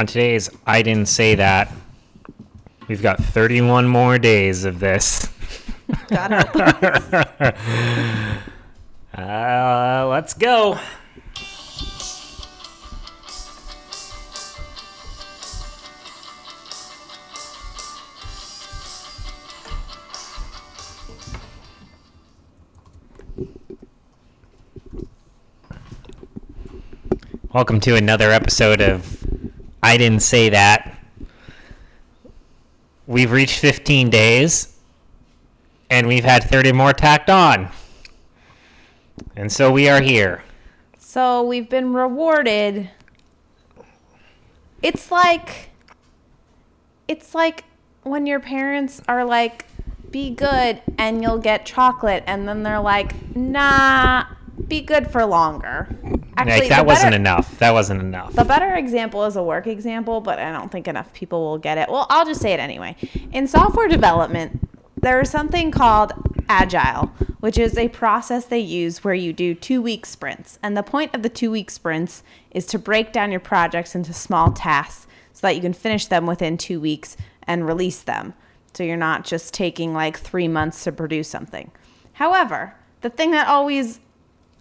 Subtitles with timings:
[0.00, 1.70] on today's I Didn't Say That,
[2.88, 5.28] we've got 31 more days of this.
[9.12, 10.78] Uh, let's go.
[27.52, 29.19] Welcome to another episode of
[29.82, 30.98] I Didn't Say That.
[33.06, 34.78] We've reached 15 days,
[35.88, 37.70] and we've had 30 more tacked on.
[39.36, 40.44] And so we are here.
[40.98, 42.90] So we've been rewarded.
[44.82, 45.70] It's like
[47.08, 47.64] it's like
[48.04, 49.66] when your parents are like
[50.10, 54.24] be good and you'll get chocolate and then they're like nah
[54.68, 55.88] be good for longer.
[56.36, 57.58] like the that wasn't enough.
[57.58, 58.34] That wasn't enough.
[58.34, 61.78] The better example is a work example, but I don't think enough people will get
[61.78, 61.88] it.
[61.88, 62.96] Well, I'll just say it anyway.
[63.32, 66.12] In software development, there is something called
[66.48, 67.06] agile,
[67.40, 70.58] which is a process they use where you do two week sprints.
[70.62, 74.12] And the point of the two week sprints is to break down your projects into
[74.12, 78.34] small tasks so that you can finish them within two weeks and release them.
[78.74, 81.70] So you're not just taking like three months to produce something.
[82.14, 84.00] However, the thing that always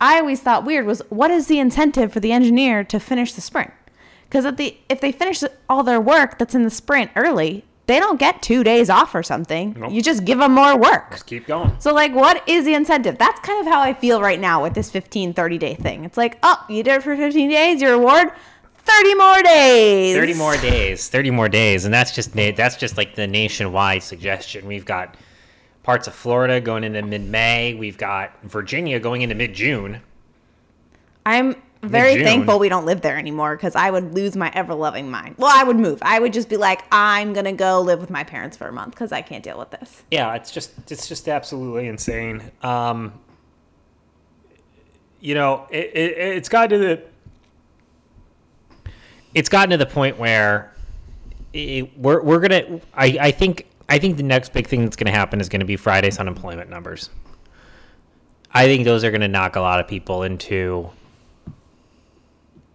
[0.02, 3.42] I always thought weird was what is the incentive for the engineer to finish the
[3.42, 3.72] sprint?
[4.23, 8.00] Because if they if they finish all their work that's in the sprint early, they
[8.00, 9.75] don't get two days off or something.
[9.77, 9.92] Nope.
[9.92, 11.08] You just give them more work.
[11.09, 11.75] Let's keep going.
[11.80, 13.17] So like, what is the incentive?
[13.17, 16.05] That's kind of how I feel right now with this 15, 30 day thing.
[16.05, 18.31] It's like, oh, you did it for 15 days, your reward,
[18.77, 20.16] 30 more days.
[20.16, 21.09] 30 more days.
[21.09, 21.86] 30 more days.
[21.86, 24.67] And that's just that's just like the nationwide suggestion.
[24.67, 25.16] We've got
[25.90, 27.73] parts of Florida going into mid-May.
[27.73, 30.04] We've got Virginia going into mid-June.
[31.26, 32.26] I'm very Mid-June.
[32.26, 35.34] thankful we don't live there anymore because I would lose my ever loving mind.
[35.40, 35.98] Well, I would move.
[36.04, 38.92] I would just be like, I'm gonna go live with my parents for a month
[38.92, 40.04] because I can't deal with this.
[40.12, 42.52] Yeah, it's just it's just absolutely insane.
[42.61, 43.20] Um,
[45.20, 47.04] you know, it, it, it's gotten to the
[49.33, 50.71] it's gotten to the point where
[51.52, 52.80] it, we're we're gonna.
[52.94, 55.76] I I think I think the next big thing that's gonna happen is gonna be
[55.76, 57.10] Friday's unemployment numbers.
[58.54, 60.89] I think those are gonna knock a lot of people into.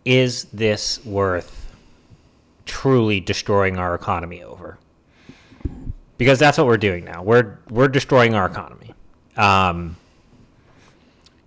[0.05, 1.75] Is this worth
[2.67, 4.79] truly destroying our economy over?
[6.19, 7.23] because that's what we're doing now.
[7.23, 8.95] We're we're destroying our economy.
[9.37, 9.97] Um,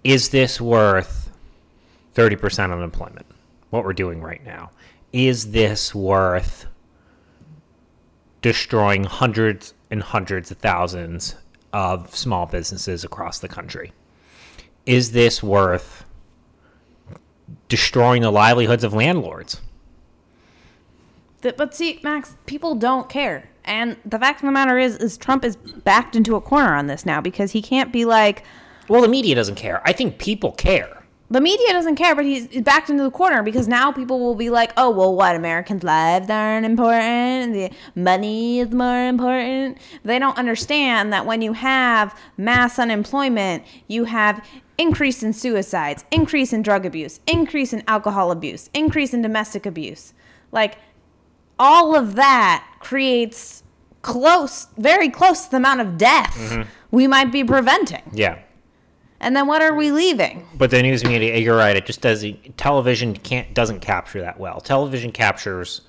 [0.04, 1.32] is this worth
[2.14, 3.26] thirty percent unemployment?
[3.70, 4.72] What we're doing right now
[5.12, 6.66] is this worth
[8.48, 11.36] destroying hundreds and hundreds of thousands
[11.74, 13.92] of small businesses across the country?
[14.86, 16.06] Is this worth
[17.68, 19.60] destroying the livelihoods of landlords?
[21.42, 23.50] But see, Max, people don't care.
[23.66, 26.88] And the fact of the matter is, is Trump is backed into a corner on
[26.88, 28.44] this now because he can't be like,
[28.88, 29.82] Well, the media doesn't care.
[29.84, 30.97] I think people care.
[31.30, 34.50] The media doesn't care, but he's backed into the corner because now people will be
[34.50, 35.36] like, oh, well, what?
[35.36, 37.54] Americans' lives aren't important.
[37.54, 39.78] The money is more important.
[40.04, 44.46] They don't understand that when you have mass unemployment, you have
[44.78, 50.14] increase in suicides, increase in drug abuse, increase in alcohol abuse, increase in domestic abuse.
[50.54, 50.78] Like,
[51.60, 53.64] all of that creates
[54.02, 56.70] close, very close to the amount of death mm-hmm.
[56.92, 58.04] we might be preventing.
[58.14, 58.40] Yeah.
[59.20, 60.46] And then what are we leaving?
[60.56, 61.76] But the news media, you're right.
[61.76, 62.58] It just doesn't.
[62.58, 64.62] Television can't doesn't capture that well.
[64.62, 65.82] Television captures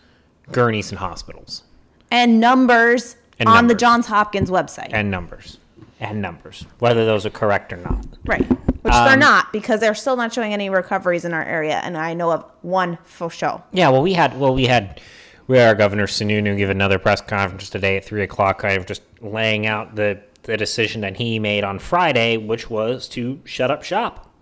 [0.50, 1.62] gurneys and hospitals
[2.11, 3.75] And numbers And on the.
[3.75, 4.89] Johns Hopkins website.
[4.93, 5.59] and numbers
[6.00, 8.06] and numbers, whether those are correct or not.
[8.27, 8.47] right.
[8.83, 11.81] Which they're Um, not because they're still not showing any recoveries in our area.
[11.84, 13.62] And I know of one for show.
[13.72, 13.89] Yeah.
[13.91, 14.39] Well, we had.
[14.39, 15.00] Well, we had.
[15.49, 18.87] We had our governor Sununu give another press conference today at three o'clock, kind of
[18.87, 23.71] just laying out the the decision that he made on Friday, which was to shut
[23.71, 24.32] up shop.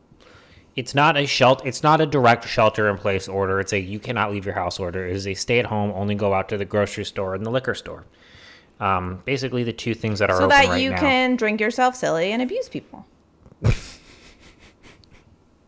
[0.76, 1.66] It's not a shelter.
[1.66, 3.60] It's not a direct shelter in place order.
[3.60, 5.06] It's a you cannot leave your house order.
[5.06, 7.50] It is a stay at home, only go out to the grocery store and the
[7.50, 8.04] liquor store.
[8.78, 11.00] Um, basically, the two things that are So that right you now.
[11.00, 13.06] can drink yourself silly and abuse people.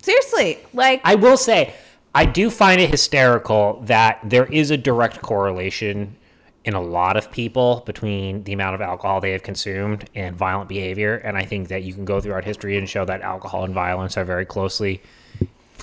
[0.02, 0.58] Seriously.
[0.74, 1.72] Like, I will say,
[2.14, 6.16] I do find it hysterical that there is a direct correlation
[6.64, 10.68] in a lot of people between the amount of alcohol they have consumed and violent
[10.68, 11.16] behavior.
[11.16, 13.72] And I think that you can go through throughout history and show that alcohol and
[13.72, 15.00] violence are very closely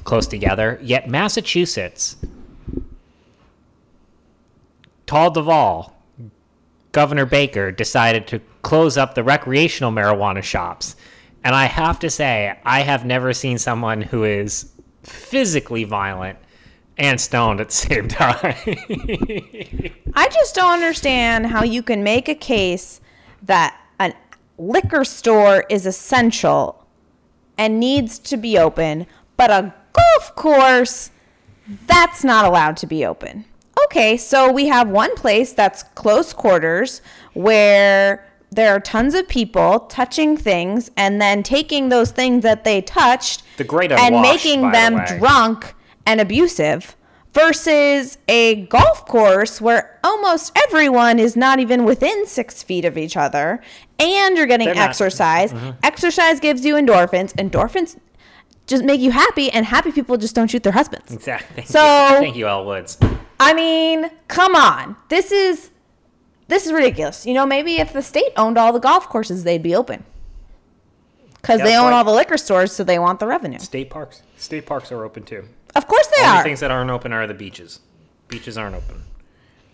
[0.03, 0.79] close together.
[0.81, 2.17] Yet Massachusetts,
[5.07, 5.95] Tall Duval,
[6.91, 10.95] Governor Baker decided to close up the recreational marijuana shops.
[11.43, 14.71] And I have to say, I have never seen someone who is
[15.03, 16.37] physically violent
[16.97, 18.55] and stoned at the same time.
[20.13, 23.01] I just don't understand how you can make a case
[23.43, 24.13] that a
[24.57, 26.85] liquor store is essential
[27.57, 29.07] and needs to be open,
[29.37, 31.11] but a golf course
[31.87, 33.45] that's not allowed to be open.
[33.85, 37.01] Okay, so we have one place that's close quarters
[37.33, 42.81] where there are tons of people touching things and then taking those things that they
[42.81, 45.17] touched The great and making the them way.
[45.17, 45.73] drunk
[46.05, 46.95] and abusive
[47.33, 53.17] versus a golf course where almost everyone is not even within six feet of each
[53.17, 53.61] other
[53.99, 55.51] and you're getting They're exercise.
[55.51, 55.71] Mm-hmm.
[55.83, 57.33] Exercise gives you endorphins.
[57.33, 57.97] Endorphins
[58.67, 61.11] just make you happy, and happy people just don't shoot their husbands.
[61.11, 61.63] exactly.
[61.65, 61.79] So-
[62.19, 62.97] thank you, Elle Woods.
[63.39, 64.95] I mean, come on.
[65.09, 65.69] This is
[66.47, 67.25] this is ridiculous.
[67.25, 70.03] You know, maybe if the state owned all the golf courses, they'd be open.
[71.41, 73.59] Because they own all the liquor stores, so they want the revenue.
[73.59, 74.23] State parks.
[74.35, 75.47] State parks are open too.
[75.75, 76.43] Of course they Only are.
[76.43, 77.79] things that aren't open are the beaches.
[78.27, 79.03] Beaches aren't open,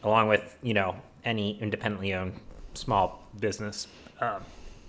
[0.03, 2.33] along with you know any independently owned
[2.73, 3.87] small business
[4.19, 4.43] um,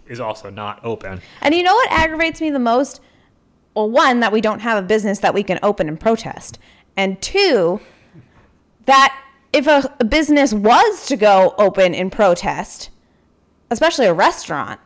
[0.08, 1.20] is also not open.
[1.40, 3.00] And you know what aggravates me the most?
[3.74, 6.58] Well, one, that we don't have a business that we can open and protest.
[6.96, 7.80] And two,
[8.86, 9.18] that
[9.52, 12.90] if a, a business was to go open and protest,
[13.70, 14.80] especially a restaurant,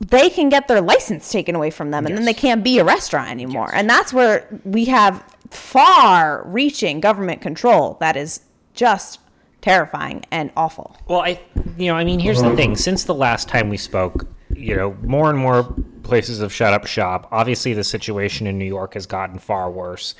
[0.00, 2.84] they can get their license taken away from them and then they can't be a
[2.84, 3.70] restaurant anymore.
[3.72, 8.40] And that's where we have far reaching government control that is
[8.74, 9.20] just
[9.60, 10.96] terrifying and awful.
[11.06, 11.40] Well, I,
[11.76, 12.76] you know, I mean, here's the thing.
[12.76, 16.86] Since the last time we spoke, you know, more and more places have shut up
[16.86, 17.28] shop.
[17.30, 20.14] Obviously, the situation in New York has gotten far worse.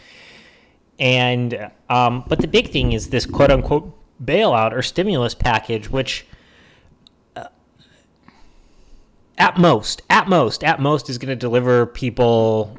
[0.99, 6.27] And, um, but the big thing is this quote unquote bailout or stimulus package, which
[7.37, 7.47] uh,
[9.39, 12.77] at most, at most, at most is going to deliver people,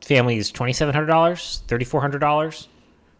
[0.00, 1.06] families, $2,700,
[1.66, 2.66] $3,400.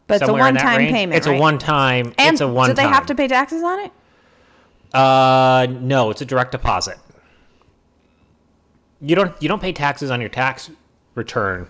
[0.06, 1.16] But it's a that one-time payment.
[1.16, 1.36] It's right?
[1.36, 2.14] a one time.
[2.18, 3.92] And It's a one do they have to pay taxes on it?
[4.92, 6.98] Uh, no, it's a direct deposit.
[9.00, 10.68] You don't you don't pay taxes on your tax
[11.14, 11.68] return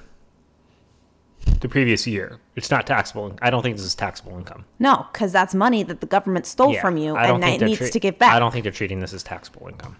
[1.60, 2.38] the previous year.
[2.56, 3.36] It's not taxable.
[3.42, 4.64] I don't think this is taxable income.
[4.78, 7.78] No, because that's money that the government stole Yeah, from you, and think it needs
[7.78, 8.32] treat- to give back.
[8.34, 9.96] I don't think they're treating this as taxable income.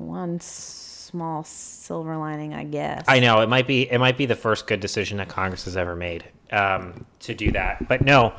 [0.00, 3.04] One small silver lining, I guess.
[3.06, 5.76] I know it might be it might be the first good decision that Congress has
[5.76, 8.32] ever made um, to do that, but no.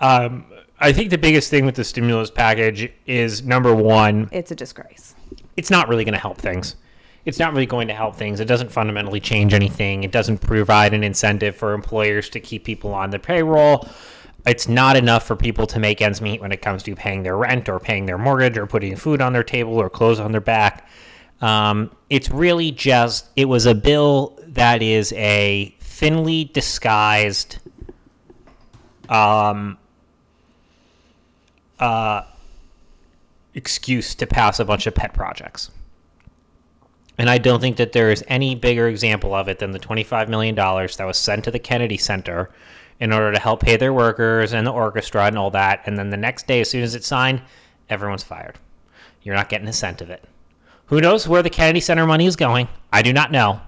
[0.00, 0.46] Um,
[0.80, 5.14] I think the biggest thing with the stimulus package is number one, it's a disgrace.
[5.56, 6.74] it's not really going to help things.
[7.24, 8.40] It's not really going to help things.
[8.40, 10.02] It doesn't fundamentally change anything.
[10.02, 13.88] It doesn't provide an incentive for employers to keep people on the payroll.
[14.46, 17.36] It's not enough for people to make ends meet when it comes to paying their
[17.36, 20.40] rent or paying their mortgage or putting food on their table or clothes on their
[20.40, 20.86] back.
[21.40, 27.58] Um, it's really just, it was a bill that is a thinly disguised
[29.08, 29.78] um,
[31.78, 32.22] uh,
[33.54, 35.70] excuse to pass a bunch of pet projects.
[37.16, 40.28] And I don't think that there is any bigger example of it than the $25
[40.28, 42.50] million that was sent to the Kennedy Center
[43.00, 45.82] in order to help pay their workers and the orchestra and all that.
[45.86, 47.42] And then the next day, as soon as it's signed,
[47.88, 48.58] everyone's fired.
[49.22, 50.24] You're not getting a cent of it.
[50.86, 52.68] Who knows where the Kennedy Center money is going?
[52.92, 53.60] I do not know.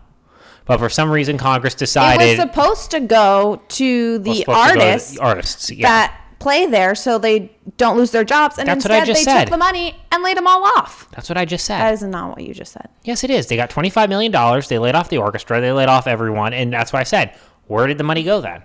[0.66, 4.74] But for some reason, Congress decided it was supposed to go to the supposed to
[4.74, 5.70] to artists the artists.
[5.70, 5.88] Yeah.
[5.88, 9.44] that play there, so they don't lose their jobs, and That's instead they said.
[9.44, 11.08] took the money and laid them all off.
[11.10, 11.78] That's what I just said.
[11.78, 12.88] That is not what you just said.
[13.04, 13.46] Yes, it is.
[13.46, 14.32] They got $25 million.
[14.68, 15.60] They laid off the orchestra.
[15.60, 16.52] They laid off everyone.
[16.52, 17.36] And that's why I said,
[17.68, 18.62] where did the money go then?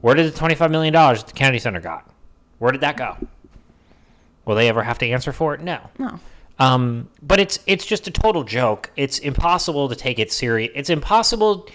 [0.00, 2.08] Where did the $25 million that the Kennedy Center got?
[2.58, 3.16] Where did that go?
[4.44, 5.60] Will they ever have to answer for it?
[5.60, 5.80] No.
[5.98, 6.20] No.
[6.58, 8.90] Um, but it's it's just a total joke.
[8.96, 10.72] It's impossible to take it serious.
[10.74, 11.68] It's impossible.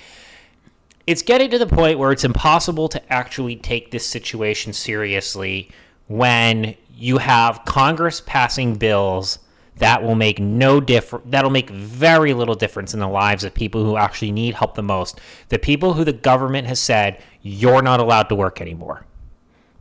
[1.07, 5.69] It's getting to the point where it's impossible to actually take this situation seriously
[6.07, 9.39] when you have Congress passing bills
[9.77, 11.25] that will make no difference.
[11.29, 14.83] That'll make very little difference in the lives of people who actually need help the
[14.83, 15.19] most.
[15.49, 19.05] The people who the government has said you're not allowed to work anymore.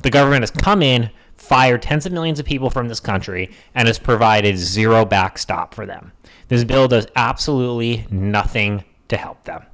[0.03, 3.87] The government has come in, fired tens of millions of people from this country, and
[3.87, 6.13] has provided zero backstop for them.
[6.49, 9.65] This bill does absolutely nothing to help them.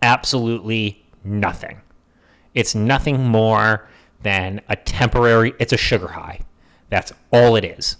[0.00, 1.80] Absolutely nothing.
[2.54, 3.88] It's nothing more
[4.22, 6.40] than a temporary, it's a sugar high.
[6.88, 7.96] That's all it is.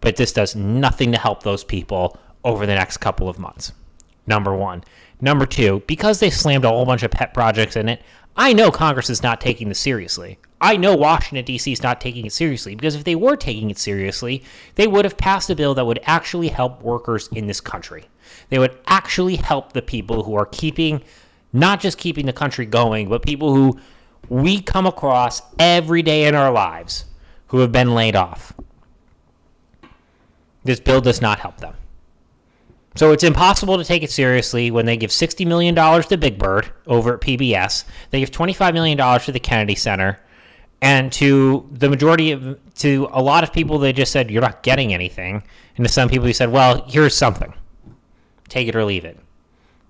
[0.00, 3.72] But this does nothing to help those people over the next couple of months.
[4.26, 4.84] Number one.
[5.20, 8.02] Number two, because they slammed a whole bunch of pet projects in it,
[8.36, 10.38] I know Congress is not taking this seriously.
[10.60, 11.72] I know Washington, D.C.
[11.72, 14.42] is not taking it seriously because if they were taking it seriously,
[14.74, 18.06] they would have passed a bill that would actually help workers in this country.
[18.48, 21.02] They would actually help the people who are keeping
[21.52, 23.78] not just keeping the country going, but people who
[24.28, 27.06] we come across every day in our lives
[27.48, 28.52] who have been laid off.
[30.64, 31.74] This bill does not help them.
[32.96, 36.72] So it's impossible to take it seriously when they give $60 million to Big Bird
[36.86, 37.84] over at PBS.
[38.10, 40.18] They give $25 million to the Kennedy Center.
[40.80, 44.62] And to the majority of, to a lot of people, they just said, you're not
[44.62, 45.42] getting anything.
[45.76, 47.52] And to some people, he said, well, here's something.
[48.48, 49.18] Take it or leave it.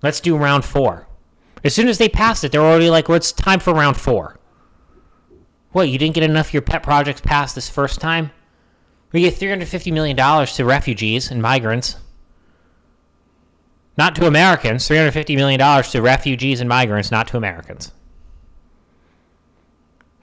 [0.01, 1.07] Let's do round four.
[1.63, 4.37] As soon as they passed it, they're already like, well, it's time for round four.
[5.71, 8.31] What, you didn't get enough of your pet projects passed this first time?
[9.11, 11.97] We get $350 million to refugees and migrants.
[13.97, 14.87] Not to Americans.
[14.87, 17.91] $350 million to refugees and migrants, not to Americans.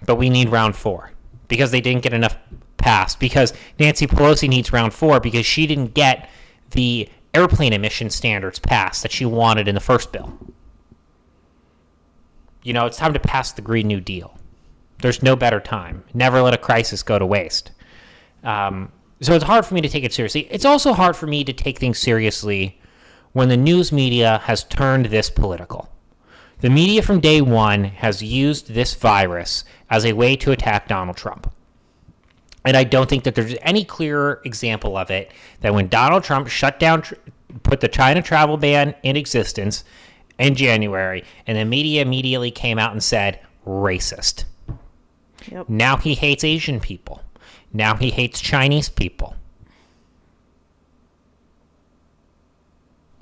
[0.06, 1.10] But we need round four
[1.48, 2.36] because they didn't get enough
[2.76, 3.18] passed.
[3.18, 6.30] Because Nancy Pelosi needs round four because she didn't get
[6.70, 10.38] the airplane emission standards passed that she wanted in the first bill.
[12.62, 14.38] You know, it's time to pass the Green New Deal.
[15.00, 16.04] There's no better time.
[16.14, 17.72] Never let a crisis go to waste.
[18.42, 20.42] Um, so it's hard for me to take it seriously.
[20.50, 22.80] It's also hard for me to take things seriously
[23.34, 25.90] when the news media has turned this political.
[26.60, 31.18] The media from day one has used this virus as a way to attack Donald
[31.18, 31.52] Trump.
[32.64, 36.48] And I don't think that there's any clearer example of it than when Donald Trump
[36.48, 37.02] shut down,
[37.64, 39.84] put the China travel ban in existence
[40.38, 44.44] in January, and the media immediately came out and said, racist.
[45.50, 45.68] Yep.
[45.68, 47.20] Now he hates Asian people.
[47.72, 49.34] Now he hates Chinese people.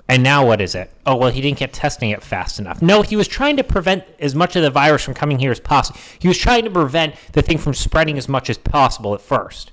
[0.07, 0.91] And now what is it?
[1.05, 2.81] Oh, well, he didn't get testing it fast enough.
[2.81, 5.59] No, he was trying to prevent as much of the virus from coming here as
[5.59, 5.99] possible.
[6.19, 9.71] He was trying to prevent the thing from spreading as much as possible at first.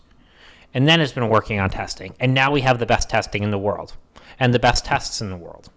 [0.72, 2.14] And then has been working on testing.
[2.20, 3.94] And now we have the best testing in the world
[4.38, 5.68] and the best tests in the world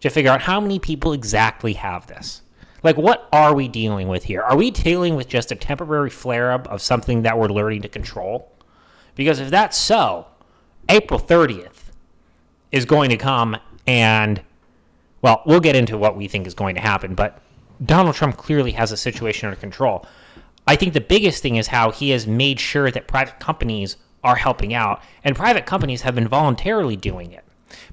[0.00, 2.42] to figure out how many people exactly have this.
[2.82, 4.42] Like, what are we dealing with here?
[4.42, 7.88] Are we dealing with just a temporary flare up of something that we're learning to
[7.88, 8.52] control?
[9.14, 10.26] Because if that's so,
[10.88, 11.71] April 30th
[12.72, 14.42] is going to come and,
[15.20, 17.40] well, we'll get into what we think is going to happen, but
[17.84, 20.06] Donald Trump clearly has a situation under control.
[20.66, 24.36] I think the biggest thing is how he has made sure that private companies are
[24.36, 27.44] helping out, and private companies have been voluntarily doing it.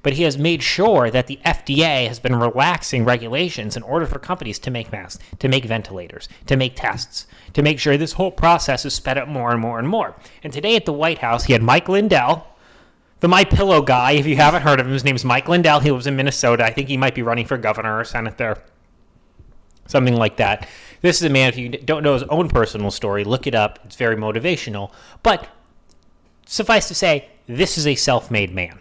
[0.03, 4.19] But he has made sure that the FDA has been relaxing regulations in order for
[4.19, 8.31] companies to make masks, to make ventilators, to make tests, to make sure this whole
[8.31, 10.15] process is sped up more and more and more.
[10.43, 12.45] And today at the White House, he had Mike Lindell,
[13.19, 14.11] the My Pillow guy.
[14.11, 15.79] If you haven't heard of him, his name's Mike Lindell.
[15.79, 16.65] He lives in Minnesota.
[16.65, 18.63] I think he might be running for governor or senate there,
[19.87, 20.67] something like that.
[21.01, 21.49] This is a man.
[21.49, 23.79] If you don't know his own personal story, look it up.
[23.85, 24.91] It's very motivational.
[25.23, 25.47] But
[26.45, 28.79] suffice to say, this is a self-made man.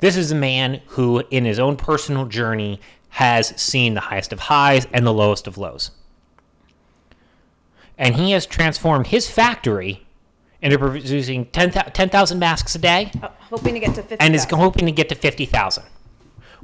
[0.00, 4.40] This is a man who, in his own personal journey, has seen the highest of
[4.40, 5.90] highs and the lowest of lows.
[7.96, 10.06] And he has transformed his factory
[10.60, 14.16] into producing 10,000 10, masks a day Oh, hoping to get to 50.
[14.20, 15.84] and is hoping to get to 50,000.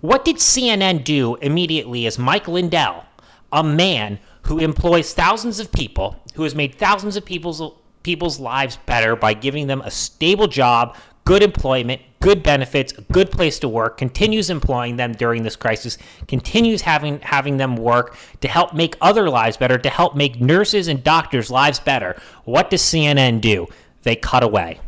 [0.00, 3.04] What did CNN do immediately as Mike Lindell,
[3.52, 7.62] a man who employs thousands of people, who has made thousands of people's
[8.02, 13.30] people's lives better by giving them a stable job, good employment, good benefits, a good
[13.30, 15.96] place to work, continues employing them during this crisis,
[16.28, 20.86] continues having having them work to help make other lives better, to help make nurses
[20.86, 22.14] and doctors' lives better.
[22.44, 23.68] What does CNN do?
[24.04, 24.80] They cut away.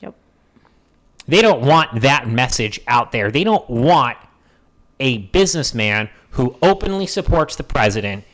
[0.00, 0.14] Yep.
[1.26, 3.30] They don't want that message out there.
[3.30, 4.18] They don't want
[5.00, 8.24] a businessman who openly supports the president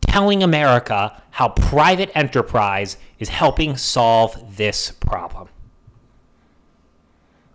[0.00, 5.48] telling America how private enterprise is helping solve this problem.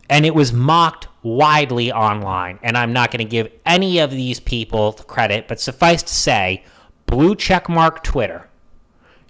[0.10, 2.60] And it was mocked widely online.
[2.64, 6.64] And I'm not going to give any of these people credit, but suffice to say,
[7.06, 8.49] blue checkmark Twitter,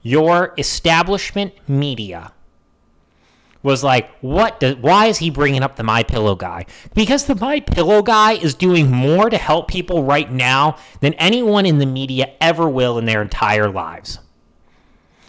[0.02, 2.34] your establishment media
[3.62, 4.60] was like, what?
[4.60, 6.66] Do, why is he bringing up the My Pillow guy?
[6.94, 11.66] Because the My Pillow guy is doing more to help people right now than anyone
[11.66, 14.20] in the media ever will in their entire lives.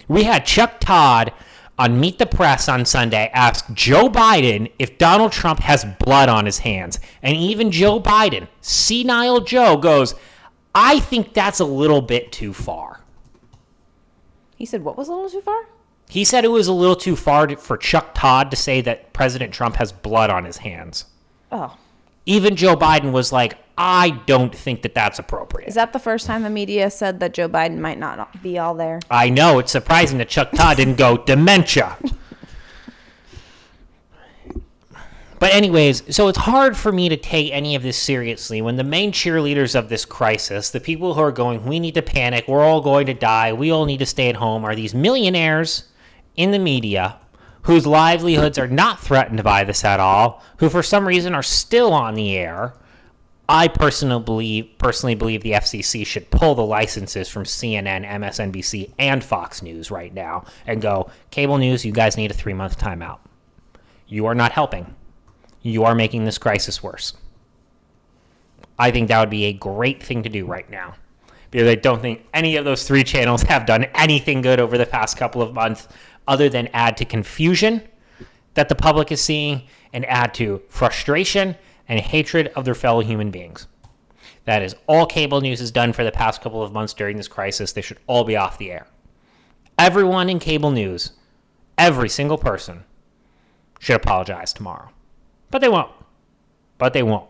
[0.07, 1.33] We had Chuck Todd
[1.79, 6.45] on Meet the Press on Sunday ask Joe Biden if Donald Trump has blood on
[6.45, 10.15] his hands, and even Joe Biden, senile Joe, goes,
[10.75, 13.00] "I think that's a little bit too far."
[14.61, 15.65] He said, what was a little too far?
[16.11, 19.15] He said it was a little too far to, for Chuck Todd to say that
[19.15, 21.07] President Trump has blood on his hands.
[21.51, 21.79] Oh.
[22.27, 25.67] Even Joe Biden was like, I don't think that that's appropriate.
[25.67, 28.75] Is that the first time the media said that Joe Biden might not be all
[28.75, 29.01] there?
[29.11, 31.97] I know, it's surprising that Chuck Todd didn't go dementia.
[35.41, 38.85] But anyways, so it's hard for me to take any of this seriously when the
[38.85, 42.63] main cheerleaders of this crisis, the people who are going, we need to panic, we're
[42.63, 45.85] all going to die, we all need to stay at home, are these millionaires
[46.37, 47.17] in the media
[47.63, 51.95] whose livelihoods are not threatened by this at all, who for some reason are still
[51.95, 52.75] on the air.
[53.49, 59.25] I personally believe personally believe the FCC should pull the licenses from CNN, MSNBC, and
[59.25, 63.21] Fox News right now and go, cable news, you guys need a three month timeout.
[64.07, 64.95] You are not helping.
[65.63, 67.15] You are making this crisis worse.
[68.79, 70.95] I think that would be a great thing to do right now
[71.51, 74.87] because I don't think any of those three channels have done anything good over the
[74.87, 75.89] past couple of months
[76.27, 77.83] other than add to confusion
[78.55, 79.63] that the public is seeing
[79.93, 81.57] and add to frustration
[81.89, 83.67] and hatred of their fellow human beings.
[84.45, 87.29] That is all cable news has done for the past couple of months during this
[87.29, 87.73] crisis.
[87.73, 88.87] They should all be off the air.
[89.79, 91.13] Everyone in cable news,
[91.77, 92.85] every single person,
[93.79, 94.91] should apologize tomorrow.
[95.51, 95.91] But they won't.
[96.79, 97.29] But they won't.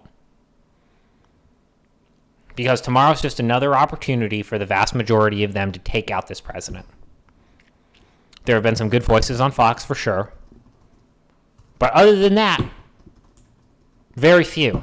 [2.54, 6.40] Because tomorrow's just another opportunity for the vast majority of them to take out this
[6.40, 6.86] president.
[8.44, 10.32] There have been some good voices on Fox for sure.
[11.78, 12.60] But other than that,
[14.14, 14.82] very few.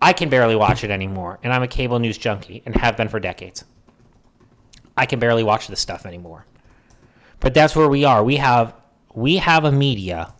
[0.00, 3.08] I can barely watch it anymore, and I'm a cable news junkie and have been
[3.08, 3.64] for decades.
[4.96, 6.44] I can barely watch this stuff anymore.
[7.38, 8.24] But that's where we are.
[8.24, 8.74] We have
[9.14, 10.34] we have a media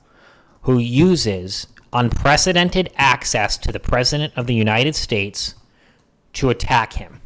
[0.62, 5.54] who uses unprecedented access to the president of the United States
[6.32, 7.20] to attack him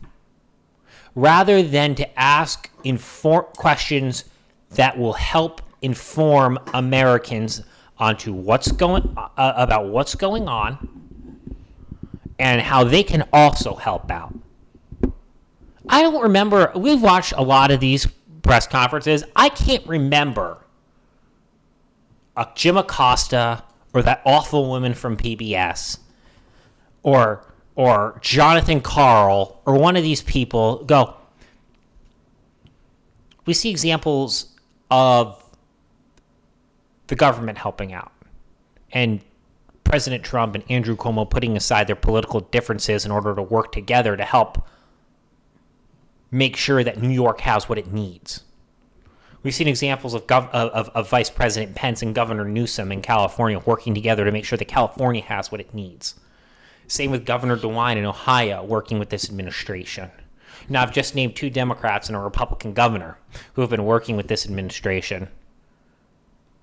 [1.14, 4.24] rather than to ask inform questions
[4.70, 7.62] that will help inform Americans
[7.98, 10.90] onto what's going uh, about what's going on
[12.38, 14.34] and how they can also help out.
[15.88, 18.06] I don't remember we've watched a lot of these
[18.42, 19.24] press conferences.
[19.34, 20.65] I can't remember
[22.36, 23.62] a Jim Acosta
[23.92, 25.98] or that awful woman from PBS
[27.02, 31.14] or or Jonathan Karl or one of these people go
[33.44, 34.54] we see examples
[34.90, 35.42] of
[37.06, 38.12] the government helping out
[38.92, 39.20] and
[39.84, 44.16] President Trump and Andrew Cuomo putting aside their political differences in order to work together
[44.16, 44.66] to help
[46.30, 48.42] make sure that New York has what it needs.
[49.46, 53.60] We've seen examples of, Gov- of, of Vice President Pence and Governor Newsom in California
[53.60, 56.16] working together to make sure that California has what it needs.
[56.88, 60.10] Same with Governor DeWine in Ohio working with this administration.
[60.68, 63.18] Now, I've just named two Democrats and a Republican governor
[63.52, 65.28] who have been working with this administration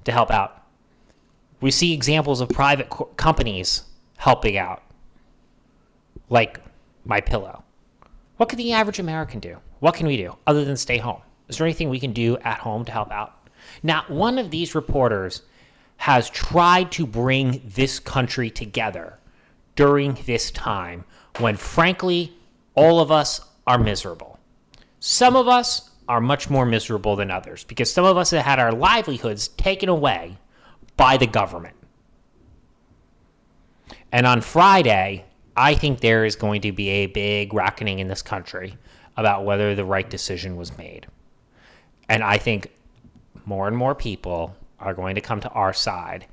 [0.03, 0.61] to help out.
[1.61, 3.83] We see examples of private co- companies
[4.17, 4.83] helping out,
[6.27, 6.59] like
[7.05, 7.63] My Pillow.
[8.35, 9.59] What can the average American do?
[9.79, 11.21] What can we do other than stay home?
[11.53, 13.47] Is there anything we can do at home to help out?
[13.83, 15.43] Not one of these reporters
[15.97, 19.19] has tried to bring this country together
[19.75, 21.05] during this time
[21.37, 22.33] when, frankly,
[22.73, 24.39] all of us are miserable.
[24.99, 28.59] Some of us are much more miserable than others because some of us have had
[28.59, 30.39] our livelihoods taken away
[30.97, 31.75] by the government.
[34.11, 38.23] And on Friday, I think there is going to be a big reckoning in this
[38.23, 38.75] country
[39.15, 41.05] about whether the right decision was made.
[42.09, 42.67] And I think
[43.45, 46.25] more and more people are going to come to our side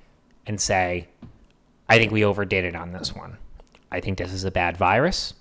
[0.47, 1.09] and say,
[1.89, 3.37] I think we overdid it on this one.
[3.91, 5.35] I think this is a bad virus.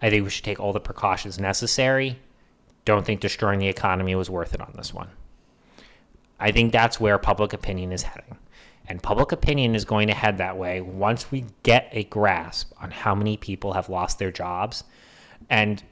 [0.00, 2.18] I think we should take all the precautions necessary.
[2.84, 5.08] Don't think destroying the economy was worth it on this one.
[6.40, 8.38] I think that's where public opinion is heading.
[8.86, 12.90] And public opinion is going to head that way once we get a grasp on
[12.90, 14.84] how many people have lost their jobs.
[15.50, 15.82] And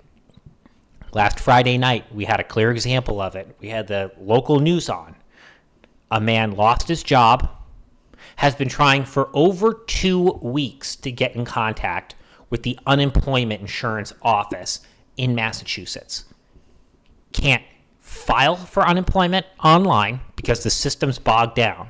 [1.16, 3.56] last Friday night, we had a clear example of it.
[3.58, 5.16] We had the local news on.
[6.10, 7.48] A man lost his job,
[8.36, 12.14] has been trying for over two weeks to get in contact
[12.50, 14.80] with the unemployment insurance office
[15.16, 16.26] in Massachusetts.
[17.32, 17.64] Can't
[17.98, 21.88] file for unemployment online because the system's bogged down.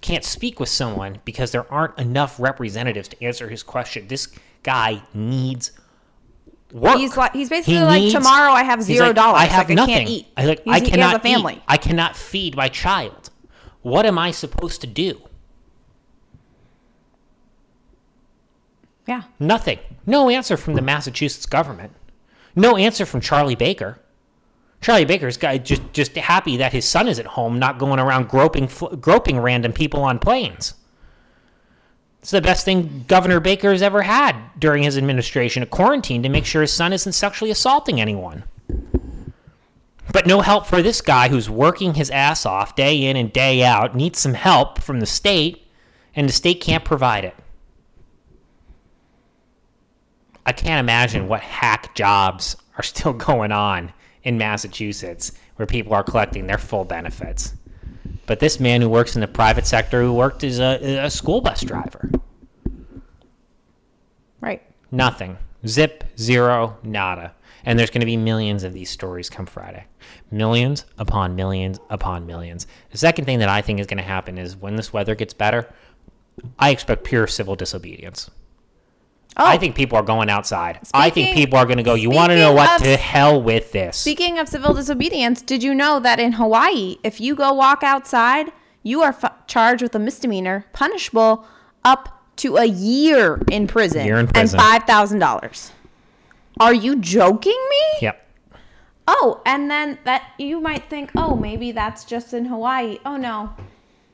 [0.00, 4.08] Can't speak with someone because there aren't enough representatives to answer his question.
[4.08, 4.28] This
[4.62, 5.72] guy needs
[6.72, 6.96] work.
[6.98, 9.40] He's like he's basically He like needs- tomorrow I have zero like, dollars.
[9.40, 9.94] I have like, nothing.
[9.94, 10.26] I can't eat.
[10.36, 11.54] I, like, He's- I cannot a family.
[11.54, 11.62] Eat.
[11.68, 13.30] I cannot feed my child.
[13.82, 15.22] What am I supposed to do?
[19.06, 19.22] Yeah.
[19.38, 19.78] Nothing.
[20.06, 21.92] No answer from the Massachusetts government.
[22.54, 23.98] No answer from Charlie Baker.
[24.80, 28.28] Charlie Baker's guy just just happy that his son is at home, not going around
[28.28, 28.68] groping
[29.00, 30.74] groping random people on planes.
[32.20, 36.28] It's the best thing Governor Baker has ever had during his administration, a quarantine to
[36.28, 38.44] make sure his son isn't sexually assaulting anyone.
[40.12, 43.62] But no help for this guy who's working his ass off day in and day
[43.62, 45.66] out, needs some help from the state,
[46.14, 47.36] and the state can't provide it.
[50.44, 56.02] I can't imagine what hack jobs are still going on in Massachusetts where people are
[56.02, 57.54] collecting their full benefits.
[58.30, 61.40] But this man who works in the private sector, who worked as a, a school
[61.40, 62.12] bus driver,
[64.40, 64.62] Right.
[64.92, 65.36] nothing.
[65.66, 67.34] Zip, zero, nada.
[67.64, 69.86] And there's going to be millions of these stories come Friday.
[70.30, 72.68] Millions upon millions upon millions.
[72.92, 75.34] The second thing that I think is going to happen is when this weather gets
[75.34, 75.68] better,
[76.56, 78.30] I expect pure civil disobedience.
[79.36, 80.80] Oh, I think people are going outside.
[80.92, 82.76] I think people are going to go, you want to know what?
[82.80, 83.96] of- To hell with this.
[83.96, 88.52] Speaking of civil disobedience, did you know that in Hawaii, if you go walk outside,
[88.82, 91.44] you are f- charged with a misdemeanor, punishable
[91.84, 94.58] up to a year in prison, Year in prison.
[94.58, 95.70] and five thousand dollars.
[96.58, 97.98] Are you joking me?
[98.02, 98.26] Yep.
[99.06, 102.98] Oh, and then that you might think, oh, maybe that's just in Hawaii.
[103.04, 103.54] Oh no,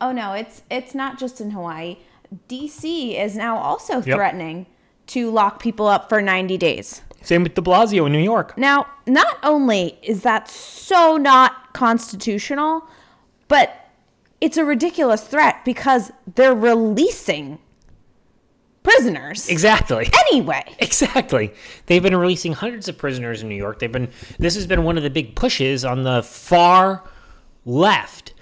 [0.01, 1.99] oh no, it's it's not just in Hawaii.
[2.49, 4.67] DC is now also threatening
[5.09, 7.03] to lock people up for ninety days.
[7.23, 8.57] Same with de Blasio in New York.
[8.57, 12.85] Now, not only is that so not constitutional,
[13.49, 13.91] but
[14.41, 17.59] it's a ridiculous threat because they're releasing
[18.83, 20.09] prisoners Exactly.
[20.31, 20.63] anyway.
[20.79, 21.53] Exactly.
[21.87, 23.81] They've been releasing hundreds of prisoners in New York.
[23.81, 27.03] They've been this has been one of the big pushes on the far
[27.65, 28.35] left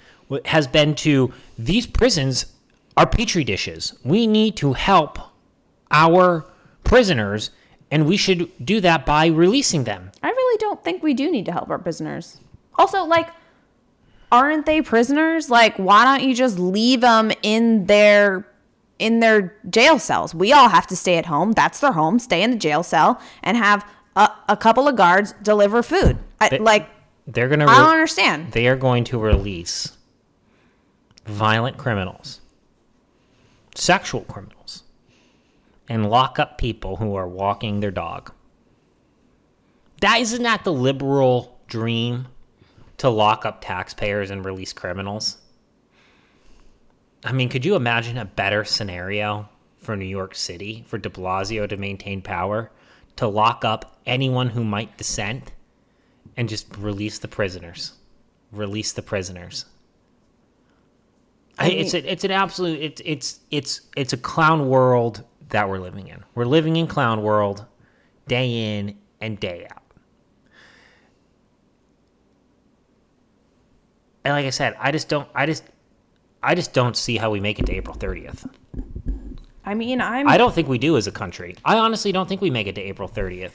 [0.47, 2.47] has been to these prisons
[2.97, 3.95] are petri dishes.
[4.05, 5.19] We need to help
[5.91, 6.45] our
[6.85, 7.51] prisoners
[7.91, 10.11] and we should do that by releasing them.
[10.23, 12.41] I really don't think we do need to help our prisoners.
[12.77, 13.29] Also, like,
[14.33, 15.51] aren't they prisoners?
[15.51, 18.47] Like, why don't you just leave them in their
[18.99, 20.35] in their jail cells?
[20.35, 21.53] We all have to stay at home.
[21.53, 22.19] That's their home.
[22.19, 26.19] Stay in the jail cell and have a, a couple of guards deliver food.
[26.41, 26.89] I, They- like,
[27.27, 28.53] They're going to I don't understand.
[28.53, 29.97] they are going to release
[31.27, 32.41] violent criminals,
[33.75, 34.54] sexual criminals,
[35.89, 38.33] and lock up people who are walking their dog.
[40.01, 42.29] That isn't that the liberal dream
[42.99, 45.39] to lock up taxpayers and release criminals?
[47.25, 51.69] I mean, could you imagine a better scenario for New York City for de Blasio
[51.69, 52.71] to maintain power?
[53.17, 55.53] To lock up anyone who might dissent
[56.37, 57.93] and just release the prisoners.
[58.51, 59.67] Release the prisoners.
[61.59, 65.79] I, it's a, it's an absolute it's it's it's it's a clown world that we're
[65.79, 66.25] living in.
[66.35, 67.65] We're living in clown world
[68.27, 69.83] day in and day out.
[74.25, 75.65] And like I said, I just don't I just
[76.43, 78.51] I just don't see how we make it to April 30th.
[79.67, 80.29] I mean, I'm.
[80.29, 81.57] I don't think we do as a country.
[81.65, 83.53] I honestly don't think we make it to April 30th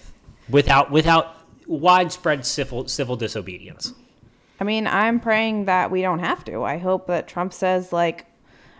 [0.49, 1.35] without without
[1.67, 3.93] widespread civil civil disobedience.
[4.59, 6.63] I mean, I'm praying that we don't have to.
[6.63, 8.25] I hope that Trump says like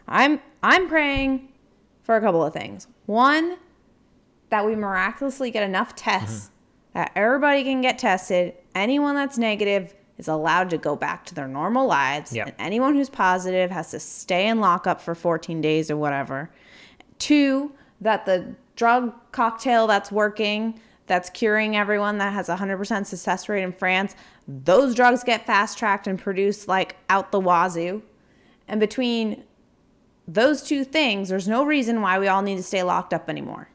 [0.07, 1.48] I'm I'm praying
[2.09, 2.87] for a couple of things.
[3.05, 3.57] One,
[4.49, 6.97] that we miraculously get enough tests mm-hmm.
[6.97, 8.55] that everybody can get tested.
[8.73, 12.33] Anyone that's negative is allowed to go back to their normal lives.
[12.33, 12.47] Yep.
[12.47, 16.49] And anyone who's positive has to stay in lockup for 14 days or whatever.
[17.19, 23.47] Two, that the drug cocktail that's working, that's curing everyone, that has a 100% success
[23.47, 24.15] rate in France,
[24.47, 28.01] those drugs get fast tracked and produced like out the wazoo.
[28.67, 29.43] And between
[30.33, 33.69] those two things, there's no reason why we all need to stay locked up anymore.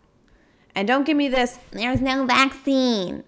[0.75, 3.25] And don't give me this, there's no vaccine,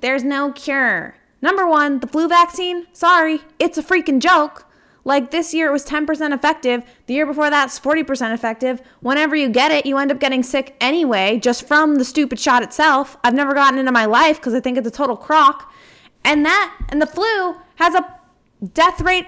[0.00, 1.16] there's no cure.
[1.42, 4.66] Number one, the flu vaccine, sorry, it's a freaking joke.
[5.04, 6.84] Like this year it was 10% effective.
[7.06, 8.82] The year before that's 40% effective.
[9.00, 12.62] Whenever you get it, you end up getting sick anyway, just from the stupid shot
[12.62, 13.16] itself.
[13.24, 15.72] I've never gotten it in my life because I think it's a total crock.
[16.22, 18.20] And that, and the flu has a
[18.74, 19.26] death rate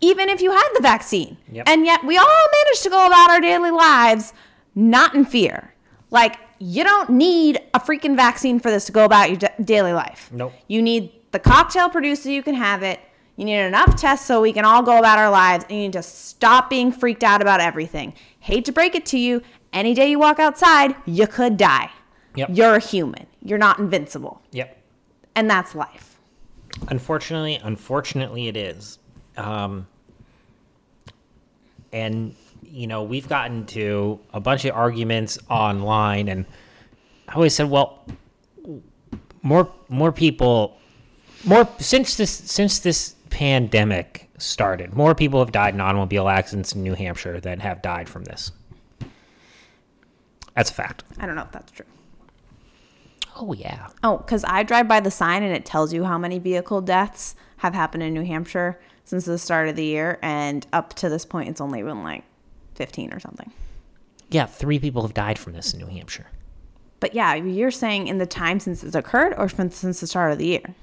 [0.00, 1.36] even if you had the vaccine.
[1.50, 1.68] Yep.
[1.68, 2.26] And yet we all
[2.64, 4.32] managed to go about our daily lives
[4.74, 5.74] not in fear.
[6.10, 9.92] Like, you don't need a freaking vaccine for this to go about your da- daily
[9.92, 10.30] life.
[10.32, 10.52] Nope.
[10.68, 13.00] You need the cocktail produced so you can have it.
[13.36, 15.64] You need enough tests so we can all go about our lives.
[15.64, 18.14] And you need to stop being freaked out about everything.
[18.40, 19.42] Hate to break it to you.
[19.72, 21.90] Any day you walk outside, you could die.
[22.34, 22.50] Yep.
[22.52, 23.26] You're a human.
[23.42, 24.40] You're not invincible.
[24.52, 24.78] Yep.
[25.34, 26.18] And that's life.
[26.88, 28.98] Unfortunately, unfortunately, it is.
[29.36, 29.86] Um,
[31.92, 36.44] and you know, we've gotten to a bunch of arguments online, and
[37.28, 38.04] I always said, well,
[39.42, 40.78] more more people,
[41.44, 46.82] more since this since this pandemic started, more people have died in automobile accidents in
[46.82, 48.52] New Hampshire than have died from this.
[50.54, 51.04] That's a fact.
[51.18, 51.86] I don't know if that's true.
[53.36, 53.88] Oh yeah.
[54.02, 57.36] Oh, because I drive by the sign and it tells you how many vehicle deaths
[57.58, 60.18] have happened in New Hampshire since the start of the year.
[60.20, 62.24] And up to this point, it's only been like
[62.74, 63.50] 15 or something.
[64.28, 66.26] Yeah, three people have died from this in New Hampshire.
[67.00, 70.32] But yeah, you're saying in the time since it's occurred or from- since the start
[70.32, 70.74] of the year?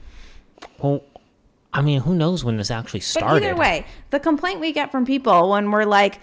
[0.80, 1.04] Well,
[1.74, 3.44] I mean, who knows when this actually But started?
[3.44, 6.20] either way, the complaint we get from people when we're like,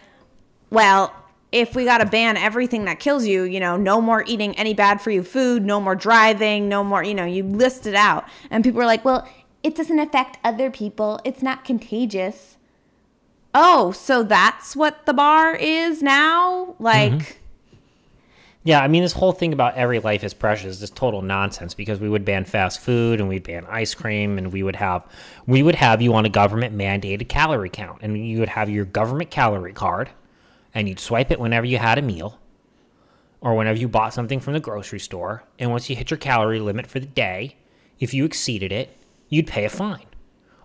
[0.71, 1.13] well,
[1.53, 4.73] if we got to ban everything that kills you, you know, no more eating any
[4.73, 8.25] bad for you food, no more driving, no more, you know, you list it out.
[8.53, 9.29] And people are like, well,
[9.63, 11.21] it doesn't affect other people.
[11.25, 12.57] It's not contagious.
[13.55, 16.77] Oh, so that's what the bar is now?
[16.79, 17.33] Like, mm-hmm.
[18.63, 21.99] Yeah, I mean, this whole thing about every life is precious is total nonsense because
[21.99, 25.03] we would ban fast food and we'd ban ice cream and we would have
[25.47, 28.85] we would have you on a government mandated calorie count and you would have your
[28.85, 30.11] government calorie card
[30.75, 32.39] and you'd swipe it whenever you had a meal
[33.41, 36.61] or whenever you bought something from the grocery store and once you hit your calorie
[36.61, 37.57] limit for the day,
[37.99, 38.95] if you exceeded it,
[39.31, 40.07] you'd pay a fine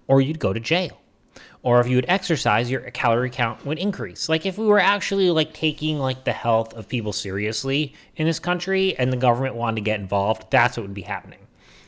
[0.08, 1.00] or you'd go to jail
[1.66, 4.30] or if you would exercise your calorie count would increase.
[4.30, 8.38] Like if we were actually like taking like the health of people seriously in this
[8.38, 11.40] country and the government wanted to get involved that's what would be happening.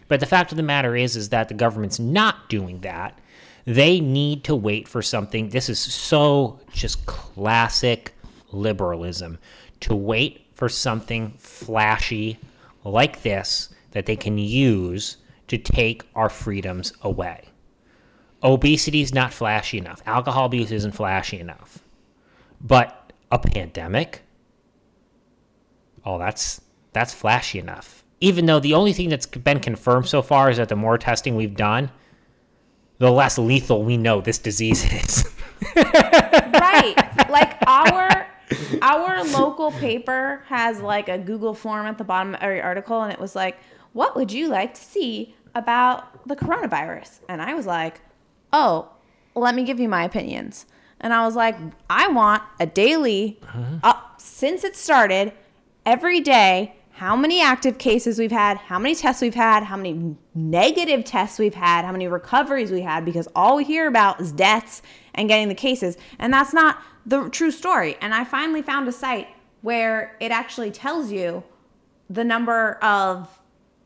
[0.08, 3.20] But the fact of the matter is is that the government's not doing that.
[3.66, 5.50] They need to wait for something.
[5.50, 8.16] This is so just classic
[8.52, 9.38] liberalism
[9.82, 12.40] to wait for something flashy
[12.84, 17.50] like this that they can use to take our freedoms away
[18.44, 20.02] obesity is not flashy enough.
[20.06, 21.80] Alcohol abuse isn't flashy enough.
[22.62, 24.24] But a pandemic,
[26.06, 26.62] oh, that's
[26.94, 28.04] that's flashy enough.
[28.20, 31.36] Even though the only thing that's been confirmed so far is that the more testing
[31.36, 31.92] we've done,
[32.98, 35.24] the less lethal we know this disease is.
[35.76, 36.96] right.
[37.30, 38.26] Like our
[38.82, 43.12] our local paper has like a Google form at the bottom of every article and
[43.12, 43.58] it was like,
[43.92, 48.02] "What would you like to see about the coronavirus?" And I was like,
[48.54, 48.90] "Oh,
[49.36, 50.66] let me give you my opinions."
[51.00, 51.56] And I was like,
[51.90, 53.40] "I want a daily
[53.84, 55.34] uh, since it started
[55.86, 60.16] every day how many active cases we've had, how many tests we've had, how many
[60.34, 64.32] negative tests we've had, how many recoveries we had, because all we hear about is
[64.32, 64.82] deaths
[65.14, 65.96] and getting the cases.
[66.18, 67.98] And that's not the true story.
[68.02, 69.28] And I finally found a site
[69.62, 71.44] where it actually tells you
[72.10, 73.30] the number of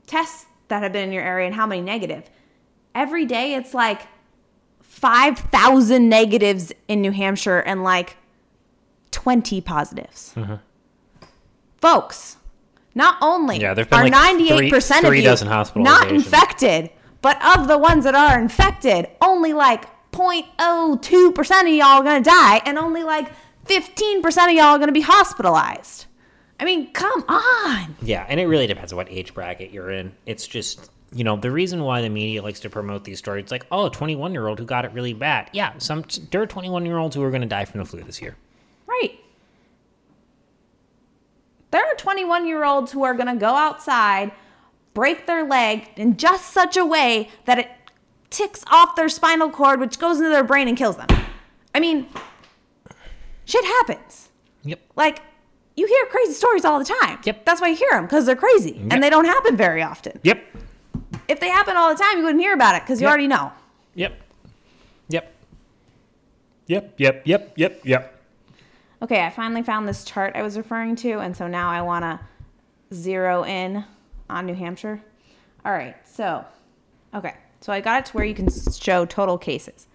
[0.07, 2.29] tests that have been in your area and how many negative.
[2.95, 4.01] Every day it's like
[4.81, 8.17] 5,000 negatives in New Hampshire and like
[9.12, 10.34] 20 positives.
[11.77, 12.38] Folks,
[12.95, 15.21] not only Yeah, are like 98% three of you
[15.84, 16.89] not infected,
[17.21, 22.29] but of the ones that are infected, only like 0.02% of y'all are going to
[22.29, 23.31] die and only like
[23.65, 26.05] 15% of y'all are going to be hospitalized.
[26.62, 27.95] I mean, come on.
[28.04, 30.13] yeah, and it really depends on what age bracket you're in.
[30.28, 33.52] It's just, you know, the reason why the media likes to promote these stories, it's
[33.52, 35.50] like, oh, a 21 year old who got it really bad.
[35.54, 38.04] Yeah, some there are 21 year olds who are going to die from the flu
[38.04, 38.38] this year.
[38.86, 39.19] Right.
[41.71, 44.32] There are 21 year olds who are going to go outside,
[44.93, 47.71] break their leg in just such a way that it
[48.30, 51.08] ticks off their spinal cord, which goes into their brain and kills them.
[51.74, 52.08] I mean,
[53.45, 54.30] shit happens.
[54.63, 54.80] Yep.
[54.95, 55.24] Like,
[55.75, 57.19] you hear crazy stories all the time.
[57.23, 57.45] Yep.
[57.45, 58.71] That's why you hear them, because they're crazy.
[58.73, 58.88] Yep.
[58.93, 60.19] And they don't happen very often.
[60.23, 60.43] Yep.
[61.27, 63.10] If they happen all the time, you wouldn't hear about it, because you Yep.
[63.10, 63.51] already know.
[63.95, 64.13] Yep.
[65.10, 65.34] Yep.
[66.67, 66.93] Yep.
[66.97, 67.21] Yep.
[67.25, 67.53] Yep.
[67.57, 67.81] Yep.
[67.86, 68.17] Yep.
[69.01, 72.03] Okay, I finally found this chart I was referring to, and so now I want
[72.03, 72.19] to
[72.95, 73.84] zero in
[74.29, 75.01] on New Hampshire.
[75.65, 76.45] All right, so,
[77.13, 79.88] okay, so I got it to where you can show total cases.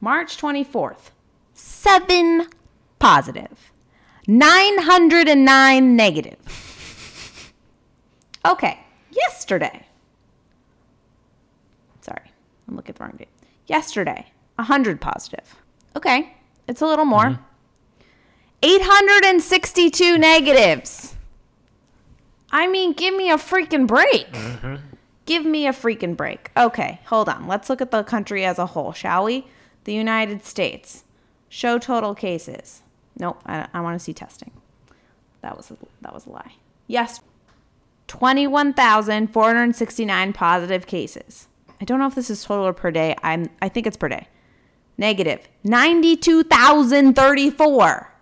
[0.00, 1.10] March 24th,
[1.52, 2.46] seven
[2.98, 3.72] positive,
[4.26, 7.52] 909 negative.
[8.44, 8.78] Okay,
[9.10, 9.86] yesterday,
[12.00, 12.30] sorry,
[12.68, 13.28] I'm looking at the wrong date.
[13.66, 15.56] Yesterday, 100 positive.
[15.96, 16.34] Okay,
[16.66, 17.24] it's a little more.
[17.24, 17.42] Mm-hmm.
[18.62, 21.14] 862 negatives.
[22.50, 24.30] I mean, give me a freaking break.
[24.32, 24.76] Mm-hmm.
[25.26, 26.50] Give me a freaking break.
[26.56, 27.46] Okay, hold on.
[27.46, 29.46] Let's look at the country as a whole, shall we?
[29.84, 31.04] The United States.
[31.48, 32.82] Show total cases.
[33.18, 34.50] Nope, I, I want to see testing.
[35.42, 36.54] That was a, that was a lie.
[36.86, 37.20] Yes,
[38.08, 41.46] 21,469 positive cases.
[41.80, 43.14] I don't know if this is total or per day.
[43.22, 44.26] I'm I think it's per day.
[44.96, 48.14] Negative 92,034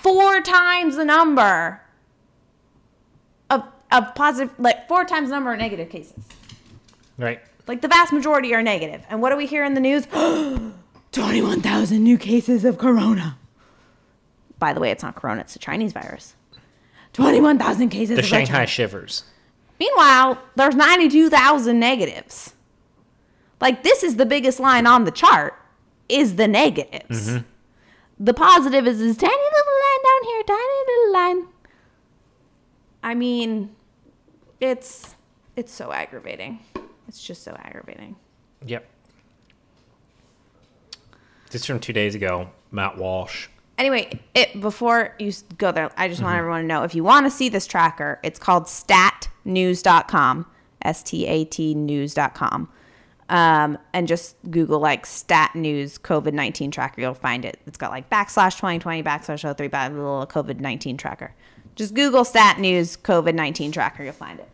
[0.00, 1.82] four times the number
[3.50, 6.24] of, of positive, like four times the number of negative cases.
[7.18, 7.40] Right.
[7.66, 9.04] Like the vast majority are negative.
[9.08, 10.06] And what do we hear in the news?
[11.12, 13.36] 21,000 new cases of corona.
[14.58, 16.34] By the way, it's not corona, it's a Chinese virus.
[17.12, 18.66] 21,000 cases The of Shanghai China.
[18.66, 19.24] shivers.
[19.78, 22.54] Meanwhile, there's 92,000 negatives.
[23.60, 25.54] Like this is the biggest line on the chart
[26.08, 27.28] is the negatives.
[27.28, 27.44] Mm-hmm.
[28.22, 31.48] The positive is this tiny little line down down here, tiny little line.
[33.02, 33.74] I mean,
[34.60, 35.14] it's
[35.56, 36.60] it's so aggravating.
[37.08, 38.16] It's just so aggravating.
[38.66, 38.86] Yep.
[41.50, 42.50] This is from two days ago.
[42.70, 43.48] Matt Walsh.
[43.78, 46.38] Anyway, it before you go there, I just want Mm-hmm.
[46.38, 50.46] everyone to know if you want to see this tracker, it's called statnews.com,
[50.82, 52.68] S T A T news.com.
[53.28, 57.00] Um, and just Google like stat news COVID 19 tracker.
[57.00, 57.58] You'll find it.
[57.66, 61.32] It's got like backslash 2020 backslash 03 blah, blah, blah, COVID 19 tracker.
[61.76, 64.02] Just Google stat news COVID 19 tracker.
[64.02, 64.48] You'll find it.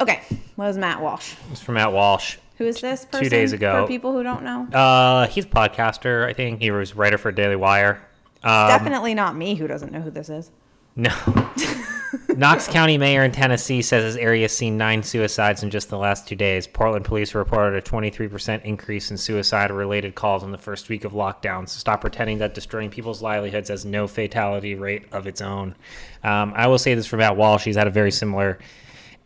[0.00, 0.20] Okay.
[0.56, 1.34] What was Matt Walsh?
[1.50, 2.36] It's from Matt Walsh.
[2.58, 3.28] Who is this person?
[3.28, 3.82] days ago.
[3.82, 4.66] For people who don't know.
[4.76, 6.26] Uh, he's a podcaster.
[6.26, 8.02] I think he was writer for Daily Wire.
[8.42, 10.50] Um, Definitely not me who doesn't know who this is.
[10.96, 11.14] No.
[12.36, 15.98] Knox County mayor in Tennessee says his area has seen nine suicides in just the
[15.98, 16.66] last two days.
[16.66, 21.12] Portland police reported a 23% increase in suicide related calls in the first week of
[21.12, 21.68] lockdown.
[21.68, 25.74] So stop pretending that destroying people's livelihoods has no fatality rate of its own.
[26.22, 27.64] Um, I will say this for Matt Walsh.
[27.64, 28.58] He's had a very similar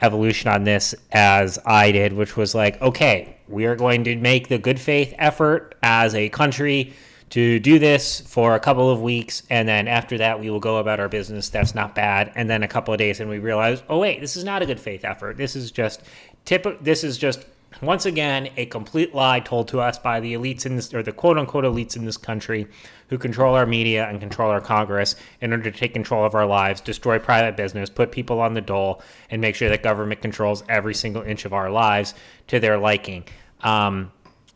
[0.02, 4.48] evolution on this as I did, which was like, okay, we are going to make
[4.48, 6.92] the good faith effort as a country
[7.30, 10.76] to do this for a couple of weeks, and then after that, we will go
[10.76, 11.48] about our business.
[11.48, 12.30] That's not bad.
[12.34, 14.66] And then a couple of days, and we realize, oh wait, this is not a
[14.66, 15.38] good faith effort.
[15.38, 16.02] This is just
[16.44, 16.66] tip.
[16.82, 17.46] This is just
[17.80, 21.12] once again a complete lie told to us by the elites in this, or the
[21.12, 22.66] quote unquote elites in this country,
[23.08, 26.46] who control our media and control our Congress in order to take control of our
[26.46, 30.64] lives, destroy private business, put people on the dole, and make sure that government controls
[30.68, 32.14] every single inch of our lives
[32.48, 33.24] to their liking.
[33.60, 34.12] Um,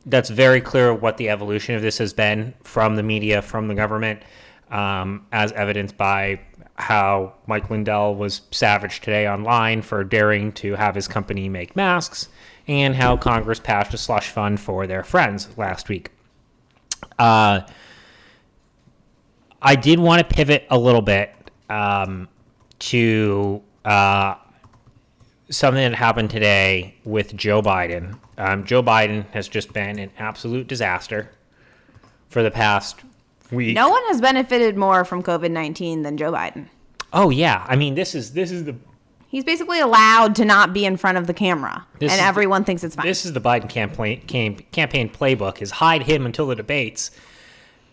[0.06, 3.74] that's very clear what the evolution of this has been from the media, from the
[3.74, 4.22] government,
[4.70, 6.40] um, as evidenced by
[6.76, 12.28] how Mike Lindell was savage today online for daring to have his company make masks,
[12.68, 16.10] and how Congress passed a slush fund for their friends last week.
[17.18, 17.60] Uh,
[19.62, 21.34] I did want to pivot a little bit
[21.68, 22.28] um,
[22.78, 24.34] to uh,
[25.50, 28.18] something that happened today with Joe Biden.
[28.38, 31.30] Um, Joe Biden has just been an absolute disaster
[32.28, 33.00] for the past
[33.50, 33.74] week.
[33.74, 36.68] No one has benefited more from COVID 19 than Joe Biden.
[37.12, 38.76] Oh yeah, I mean this is this is the
[39.28, 42.26] He's basically allowed to not be in front of the camera, This and is the-
[42.28, 43.06] everyone thinks it's fine.
[43.06, 44.20] this is the Biden campaign
[44.72, 47.10] campaign playbook is hide him until the debates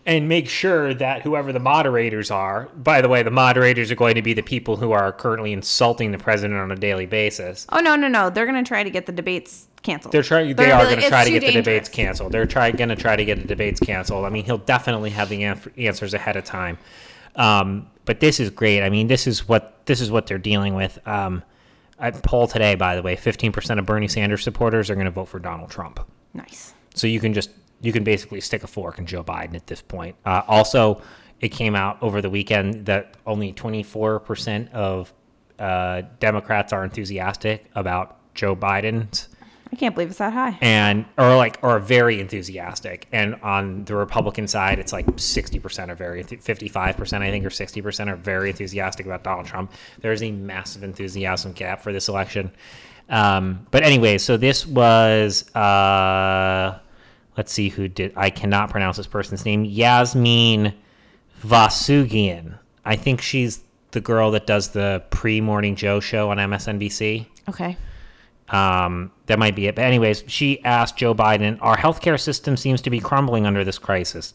[0.06, 4.14] and make sure that whoever the moderators are by the way the moderators are going
[4.14, 7.80] to be the people who are currently insulting the president on a daily basis oh
[7.80, 8.28] no, no, no!
[8.30, 10.12] They're gonna try to get the debates canceled.
[10.12, 12.96] they're trying they are going to try to get the debates canceled they're going to
[12.96, 16.44] try to get the debates canceled i mean he'll definitely have the answers ahead of
[16.44, 16.78] time
[17.36, 20.74] um, but this is great i mean this is what this is what they're dealing
[20.74, 21.42] with um,
[21.98, 25.28] a poll today by the way 15% of bernie sanders supporters are going to vote
[25.28, 26.00] for donald trump
[26.32, 26.74] Nice.
[26.94, 27.50] so you can just
[27.84, 30.16] you can basically stick a fork in Joe Biden at this point.
[30.24, 31.02] Uh, also,
[31.40, 35.12] it came out over the weekend that only 24% of
[35.58, 39.28] uh, Democrats are enthusiastic about Joe Biden's
[39.74, 40.56] I can't believe it's that high.
[40.60, 43.08] and or like or very enthusiastic.
[43.10, 48.08] And on the republican side it's like 60% are very 55% i think or 60%
[48.08, 49.72] are very enthusiastic about donald trump.
[50.00, 52.52] There's a massive enthusiasm gap for this election.
[53.08, 56.78] Um, but anyway so this was uh,
[57.36, 60.72] let's see who did i cannot pronounce this person's name yasmin
[61.42, 62.58] vossoughian.
[62.84, 63.60] I think she's
[63.90, 67.76] the girl that does the pre-morning joe show on msnbc Okay.
[68.48, 69.74] Um, that might be it.
[69.74, 73.78] But anyways, she asked Joe Biden, "Our healthcare system seems to be crumbling under this
[73.78, 74.34] crisis.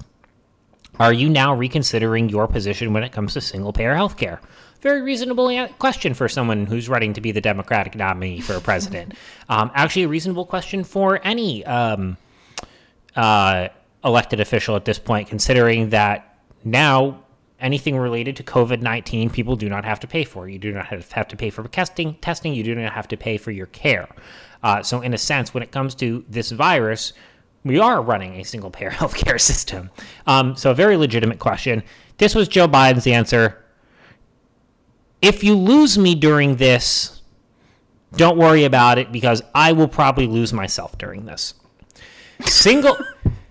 [0.99, 4.39] Are you now reconsidering your position when it comes to single-payer healthcare?"
[4.81, 9.13] Very reasonable question for someone who's running to be the Democratic nominee for president.
[9.49, 12.17] um, actually, a reasonable question for any um,
[13.15, 13.67] uh,
[14.03, 17.19] elected official at this point, considering that now
[17.59, 20.47] anything related to COVID 19, people do not have to pay for.
[20.47, 23.37] You do not have to pay for testing, testing, you do not have to pay
[23.37, 24.09] for your care.
[24.63, 27.13] Uh, so, in a sense, when it comes to this virus,
[27.63, 29.89] we are running a single payer healthcare system.
[30.27, 31.83] Um, so, a very legitimate question.
[32.17, 33.63] This was Joe Biden's answer.
[35.21, 37.21] If you lose me during this,
[38.15, 41.53] don't worry about it because I will probably lose myself during this.
[42.45, 42.97] Single.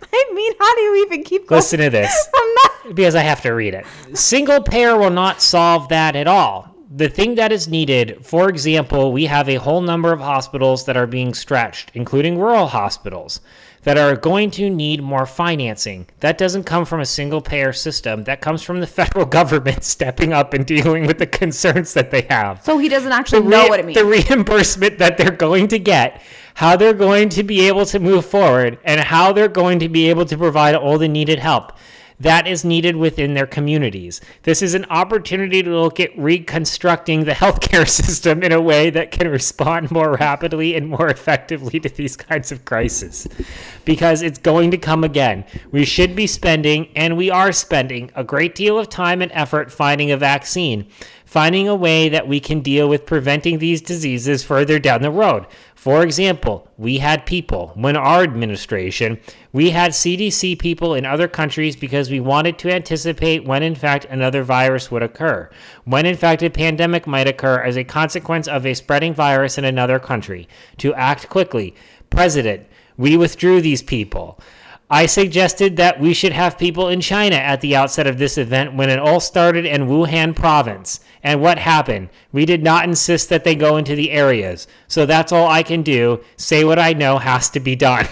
[0.12, 1.58] I mean, how do you even keep going?
[1.58, 2.94] Listen to this I'm not.
[2.94, 3.86] because I have to read it.
[4.14, 6.74] Single payer will not solve that at all.
[6.90, 10.96] The thing that is needed, for example, we have a whole number of hospitals that
[10.96, 13.40] are being stretched, including rural hospitals,
[13.82, 16.06] that are going to need more financing.
[16.20, 18.24] That doesn't come from a single payer system.
[18.24, 22.22] That comes from the federal government stepping up and dealing with the concerns that they
[22.22, 23.98] have So he doesn't actually the know what it means.
[23.98, 26.22] The reimbursement that they're going to get,
[26.58, 30.10] how they're going to be able to move forward, and how they're going to be
[30.10, 31.72] able to provide all the needed help.
[32.20, 34.20] that is needed within their communities.
[34.42, 39.12] This is an opportunity to look at reconstructing the healthcare system in a way that
[39.12, 43.28] can respond more rapidly and more effectively to these kinds of crises.
[43.84, 45.44] Because it's going to come again.
[45.70, 49.70] We should be spending, and we are spending, a great deal of time and effort
[49.70, 50.88] finding a vaccine
[51.28, 55.46] finding a way that we can deal with preventing these diseases further down the road.
[55.88, 59.18] For example, we had people, when our administration,
[59.54, 64.04] we had CDC people in other countries because we wanted to anticipate when, in fact,
[64.04, 65.48] another virus would occur,
[65.86, 69.64] when, in fact, a pandemic might occur as a consequence of a spreading virus in
[69.64, 71.74] another country, to act quickly.
[72.10, 72.66] President,
[72.98, 74.38] we withdrew these people.
[74.90, 78.74] I suggested that we should have people in China at the outset of this event
[78.74, 81.00] when it all started in Wuhan province.
[81.22, 82.08] And what happened?
[82.32, 84.66] We did not insist that they go into the areas.
[84.86, 86.24] So that's all I can do.
[86.36, 88.08] Say what I know has to be done.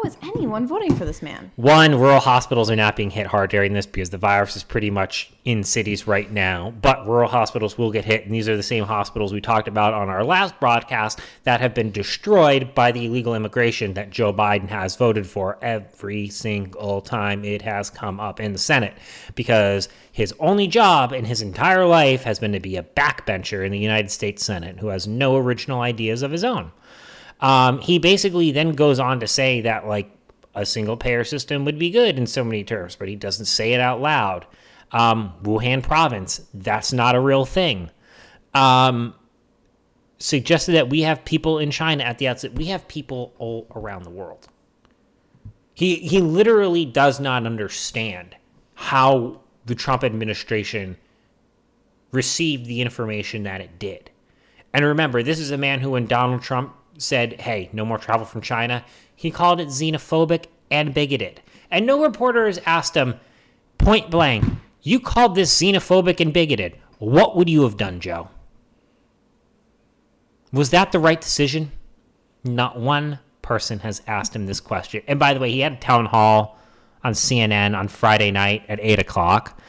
[0.00, 1.50] How is anyone voting for this man?
[1.56, 4.88] One, rural hospitals are not being hit hard during this because the virus is pretty
[4.88, 8.24] much in cities right now, but rural hospitals will get hit.
[8.24, 11.74] And these are the same hospitals we talked about on our last broadcast that have
[11.74, 17.44] been destroyed by the illegal immigration that Joe Biden has voted for every single time
[17.44, 18.94] it has come up in the Senate
[19.34, 23.70] because his only job in his entire life has been to be a backbencher in
[23.70, 26.72] the United States Senate who has no original ideas of his own.
[27.40, 30.10] Um, he basically then goes on to say that like
[30.54, 33.72] a single payer system would be good in so many terms, but he doesn't say
[33.72, 34.46] it out loud.
[34.92, 37.90] Um, Wuhan province, that's not a real thing.
[38.54, 39.14] Um,
[40.18, 42.54] suggested that we have people in China at the outset.
[42.54, 44.48] We have people all around the world.
[45.72, 48.36] He he literally does not understand
[48.74, 50.96] how the Trump administration
[52.12, 54.10] received the information that it did.
[54.72, 58.26] And remember, this is a man who, when Donald Trump said, hey, no more travel
[58.26, 58.84] from China,
[59.14, 61.40] he called it xenophobic and bigoted.
[61.70, 63.14] And no reporter has asked him
[63.78, 64.44] point blank,
[64.82, 66.76] you called this xenophobic and bigoted.
[66.98, 68.28] What would you have done, Joe?
[70.52, 71.72] Was that the right decision?
[72.44, 75.02] Not one person has asked him this question.
[75.06, 76.58] And by the way, he had a town hall
[77.02, 79.60] on CNN on Friday night at 8 o'clock.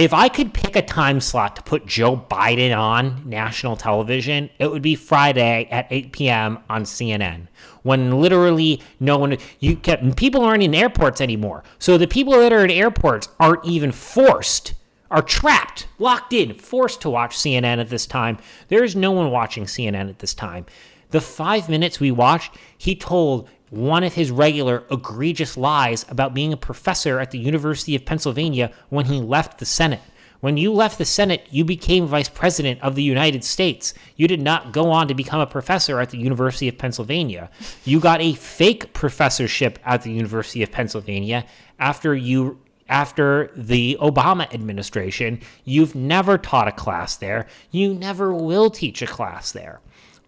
[0.00, 4.70] If I could pick a time slot to put Joe Biden on national television, it
[4.70, 6.58] would be Friday at 8 p.m.
[6.70, 7.48] on CNN,
[7.82, 11.64] when literally no one you can people aren't in airports anymore.
[11.78, 14.72] So the people that are in airports aren't even forced,
[15.10, 18.38] are trapped, locked in, forced to watch CNN at this time.
[18.68, 20.64] There is no one watching CNN at this time.
[21.10, 26.52] The five minutes we watched, he told one of his regular egregious lies about being
[26.52, 30.00] a professor at the University of Pennsylvania when he left the Senate.
[30.40, 33.92] When you left the Senate, you became vice president of the United States.
[34.16, 37.50] You did not go on to become a professor at the University of Pennsylvania.
[37.84, 41.44] You got a fake professorship at the University of Pennsylvania
[41.78, 42.58] after you
[42.88, 45.40] after the Obama administration.
[45.64, 47.46] You've never taught a class there.
[47.70, 49.80] You never will teach a class there.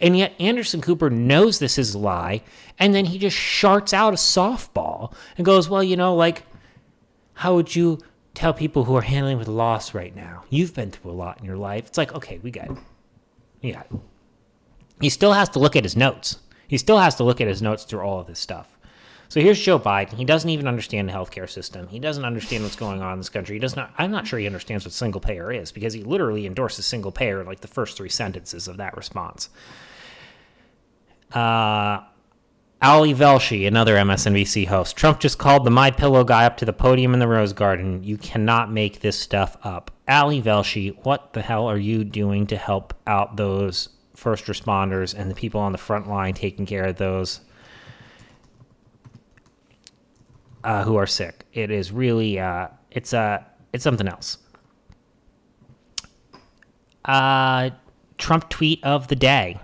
[0.03, 2.43] And yet Anderson Cooper knows this is a lie,
[2.79, 6.43] and then he just sharts out a softball and goes, Well, you know, like,
[7.35, 8.01] how would you
[8.35, 10.45] tell people who are handling with loss right now?
[10.51, 11.87] You've been through a lot in your life.
[11.87, 12.77] It's like, okay, we got it.
[13.61, 13.83] Yeah.
[15.01, 16.39] He still has to look at his notes.
[16.67, 18.69] He still has to look at his notes through all of this stuff.
[19.29, 20.15] So here's Joe Biden.
[20.15, 21.89] He doesn't even understand the healthcare system.
[21.89, 23.57] He doesn't understand what's going on in this country.
[23.57, 23.93] He does not.
[23.97, 27.41] I'm not sure he understands what single payer is because he literally endorses single payer
[27.41, 29.49] in like the first three sentences of that response.
[31.35, 32.05] Uh,
[32.83, 34.97] Ali Velshi, another MSNBC host.
[34.97, 38.03] Trump just called the My Pillow guy up to the podium in the Rose Garden.
[38.03, 39.93] You cannot make this stuff up.
[40.09, 45.31] Ali Velshi, what the hell are you doing to help out those first responders and
[45.31, 47.41] the people on the front line taking care of those
[50.65, 51.47] uh, who are sick?
[51.53, 54.39] It is really, uh, it's uh, it's something else.
[57.05, 57.71] Uh,
[58.19, 59.61] Trump tweet of the day.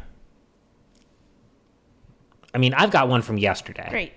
[2.55, 3.87] I mean, I've got one from yesterday.
[3.91, 4.13] Great.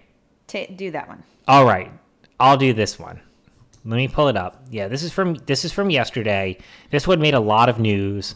[0.47, 1.23] Ta do that one.
[1.47, 1.91] All right,
[2.39, 3.19] I'll do this one.
[3.83, 4.63] Let me pull it up.
[4.69, 6.57] Yeah, this is from this is from yesterday.
[6.91, 8.35] This one made a lot of news.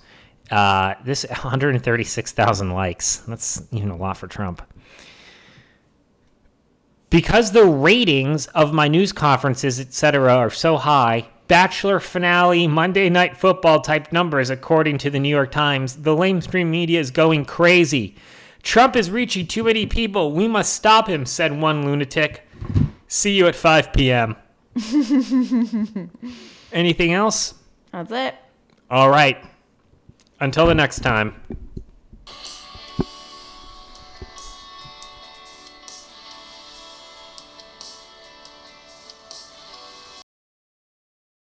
[0.52, 3.18] Uh, this 136,000 likes.
[3.28, 4.62] That's even a lot for Trump.
[7.10, 13.38] Because the ratings of my news conferences, etc., are so high, Bachelor finale, Monday Night
[13.38, 18.16] Football type numbers, according to the New York Times, the lamestream media is going crazy.
[18.66, 20.32] Trump is reaching too many people.
[20.34, 22.46] We must stop him, said one lunatic.
[23.08, 24.36] See you at 5 p.m.
[26.74, 27.54] Anything else?
[27.92, 28.36] That's it.
[28.90, 29.38] All right.
[30.40, 31.36] Until the next time.